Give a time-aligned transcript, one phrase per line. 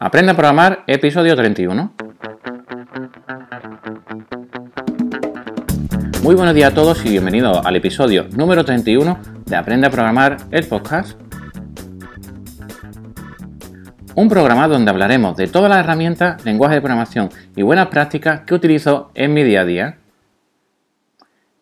[0.00, 1.92] Aprende a programar, episodio 31.
[6.22, 10.36] Muy buenos días a todos y bienvenidos al episodio número 31 de Aprende a programar,
[10.52, 11.18] el podcast.
[14.14, 18.54] Un programa donde hablaremos de todas las herramientas, lenguajes de programación y buenas prácticas que
[18.54, 19.98] utilizo en mi día a día.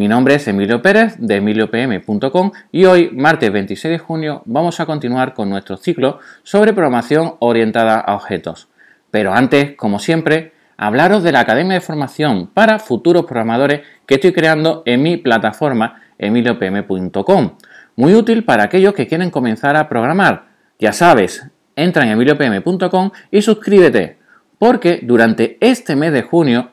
[0.00, 4.86] Mi nombre es Emilio Pérez de emiliopm.com y hoy, martes 26 de junio, vamos a
[4.86, 8.68] continuar con nuestro ciclo sobre programación orientada a objetos.
[9.10, 14.32] Pero antes, como siempre, hablaros de la Academia de Formación para futuros programadores que estoy
[14.32, 17.58] creando en mi plataforma emiliopm.com.
[17.96, 20.46] Muy útil para aquellos que quieren comenzar a programar.
[20.78, 24.16] Ya sabes, entra en emiliopm.com y suscríbete,
[24.58, 26.70] porque durante este mes de junio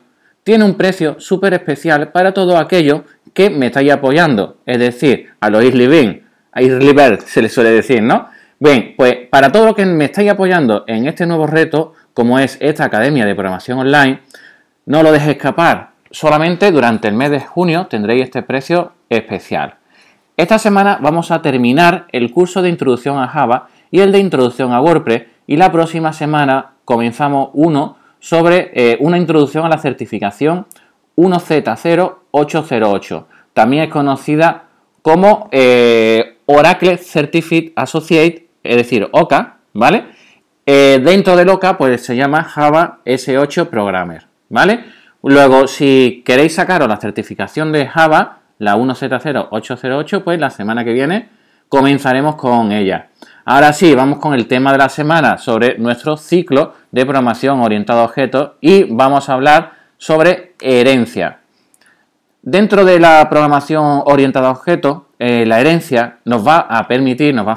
[0.48, 5.50] tiene un precio súper especial para todo aquello que me estáis apoyando, es decir, a
[5.50, 8.28] los Bird, a Bird se le suele decir, ¿no?
[8.58, 12.56] Bien, pues para todo lo que me estáis apoyando en este nuevo reto, como es
[12.62, 14.20] esta Academia de Programación Online,
[14.86, 15.90] no lo dejéis escapar.
[16.10, 19.74] Solamente durante el mes de junio tendréis este precio especial.
[20.34, 24.72] Esta semana vamos a terminar el curso de introducción a Java y el de introducción
[24.72, 30.66] a WordPress y la próxima semana comenzamos uno sobre eh, una introducción a la certificación
[31.16, 33.24] 1Z0808.
[33.52, 34.64] También es conocida
[35.02, 40.06] como eh, Oracle Certificate Associate, es decir, OCA, ¿vale?
[40.66, 44.84] Eh, dentro del OCA, pues se llama Java S8 Programmer, ¿vale?
[45.22, 51.28] Luego, si queréis sacaros la certificación de Java, la 1Z0808, pues la semana que viene
[51.68, 53.08] comenzaremos con ella.
[53.50, 58.00] Ahora sí, vamos con el tema de la semana sobre nuestro ciclo de programación orientado
[58.00, 61.38] a objetos y vamos a hablar sobre herencia.
[62.42, 67.48] Dentro de la programación orientada a objetos, eh, la herencia nos va a permitir, nos
[67.48, 67.56] va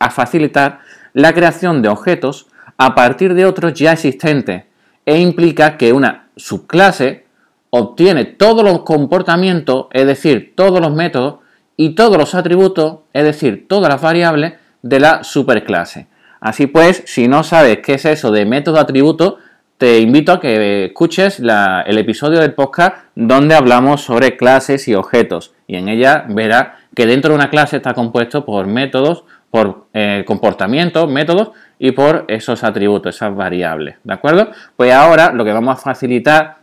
[0.00, 0.80] a facilitar
[1.14, 4.64] la creación de objetos a partir de otros ya existentes
[5.06, 7.24] e implica que una subclase
[7.70, 11.36] obtiene todos los comportamientos, es decir, todos los métodos
[11.78, 16.06] y todos los atributos, es decir, todas las variables de la superclase.
[16.40, 19.38] Así pues, si no sabes qué es eso de método atributo,
[19.78, 25.54] te invito a que escuches el episodio del podcast donde hablamos sobre clases y objetos.
[25.66, 30.22] Y en ella verás que dentro de una clase está compuesto por métodos, por eh,
[30.24, 31.50] comportamientos, métodos
[31.80, 33.96] y por esos atributos, esas variables.
[34.04, 34.50] ¿De acuerdo?
[34.76, 36.58] Pues ahora lo que vamos a facilitar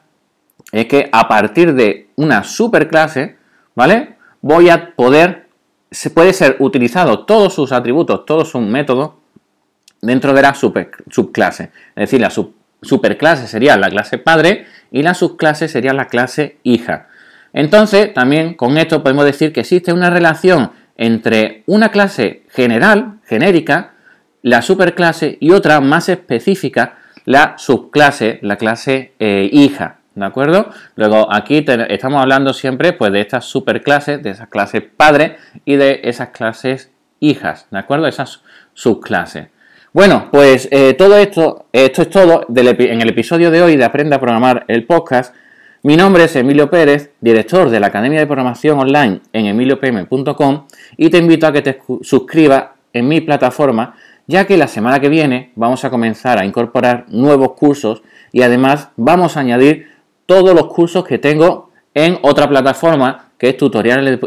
[0.72, 3.36] es que a partir de una superclase,
[3.76, 4.16] ¿vale?
[4.42, 5.49] Voy a poder
[5.92, 9.12] se puede ser utilizado todos sus atributos, todos sus métodos
[10.02, 11.72] dentro de la subclase.
[11.96, 12.32] Es decir, la
[12.82, 17.08] superclase sería la clase padre y la subclase sería la clase hija.
[17.54, 23.94] Entonces, también con esto podemos decir que existe una relación entre una clase general, genérica,
[24.42, 29.99] la superclase y otra más específica, la subclase, la clase eh, hija.
[30.20, 30.70] ¿De acuerdo?
[30.98, 36.02] Luego aquí estamos hablando siempre pues, de estas superclases, de esas clases padres y de
[36.04, 36.92] esas clases
[37.22, 38.06] hijas, ¿de acuerdo?
[38.06, 38.42] Esas
[38.74, 39.48] subclases.
[39.94, 44.14] Bueno, pues eh, todo esto, esto es todo en el episodio de hoy de Aprende
[44.16, 45.34] a Programar el podcast.
[45.84, 50.66] Mi nombre es Emilio Pérez, director de la Academia de Programación Online en emiliopm.com
[50.98, 53.96] y te invito a que te suscribas en mi plataforma
[54.28, 58.90] ya que la semana que viene vamos a comenzar a incorporar nuevos cursos y además
[58.96, 59.88] vamos a añadir
[60.30, 64.20] todos los cursos que tengo en otra plataforma que es tutoriales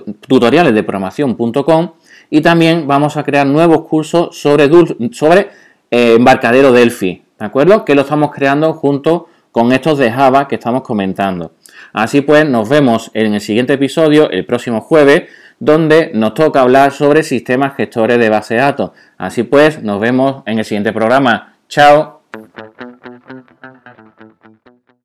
[0.74, 1.92] de, programación.com
[2.28, 4.68] y también vamos a crear nuevos cursos sobre,
[5.12, 5.50] sobre
[5.92, 7.84] eh, embarcadero Delphi, ¿de acuerdo?
[7.84, 11.52] Que lo estamos creando junto con estos de Java que estamos comentando.
[11.92, 15.28] Así pues, nos vemos en el siguiente episodio, el próximo jueves,
[15.60, 18.90] donde nos toca hablar sobre sistemas gestores de base de datos.
[19.18, 21.54] Así pues, nos vemos en el siguiente programa.
[21.68, 22.21] Chao.